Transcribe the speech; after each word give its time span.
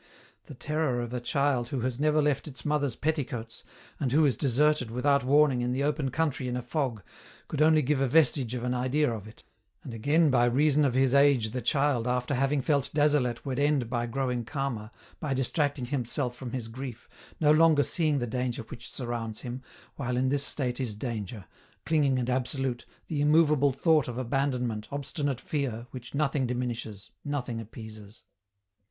The 0.45 0.55
terror 0.55 0.99
of 0.99 1.13
a 1.13 1.19
child 1.19 1.69
who 1.69 1.81
has 1.81 1.99
never 1.99 2.23
left 2.23 2.47
its 2.47 2.65
mother's 2.65 2.95
petticoats, 2.95 3.63
and 3.99 4.11
who 4.11 4.25
is 4.25 4.35
deserted, 4.35 4.89
without 4.89 5.23
warning, 5.23 5.61
in 5.61 5.73
the 5.73 5.83
open 5.83 6.09
country 6.09 6.47
in 6.47 6.57
a 6.57 6.63
fog, 6.63 7.03
could 7.47 7.61
only 7.61 7.83
give 7.83 8.01
a 8.01 8.07
vestige 8.07 8.55
of 8.55 8.63
an 8.63 8.73
idea 8.73 9.13
of 9.13 9.27
it, 9.27 9.43
and 9.83 9.93
again 9.93 10.31
by 10.31 10.45
reason 10.45 10.85
of 10.85 10.95
his 10.95 11.13
age 11.13 11.51
the 11.51 11.61
child 11.61 12.07
after 12.07 12.33
having 12.33 12.63
felt 12.63 12.89
desolate 12.95 13.45
would 13.45 13.59
end 13.59 13.91
by 13.91 14.07
growing 14.07 14.43
calmer, 14.43 14.89
by 15.19 15.35
distracting 15.35 15.85
himself 15.85 16.35
from 16.35 16.51
his 16.51 16.67
grief, 16.67 17.07
no 17.39 17.51
longer 17.51 17.83
seeing 17.83 18.17
the 18.17 18.25
danger 18.25 18.63
which 18.63 18.91
surrounds 18.91 19.41
him, 19.41 19.61
while 19.97 20.17
in 20.17 20.29
this 20.29 20.41
state 20.43 20.79
is 20.79 20.95
danger, 20.95 21.45
clinging 21.85 22.17
and 22.17 22.27
absolute, 22.27 22.87
the 23.07 23.21
immovable 23.21 23.71
thought 23.71 24.07
of 24.07 24.17
abandonment, 24.17 24.87
obstinate 24.91 25.39
fear, 25.39 25.85
which 25.91 26.15
nothing 26.15 26.47
diminishes, 26.47 27.11
no 27.23 27.39
thing 27.39 27.61
appeases. 27.61 28.23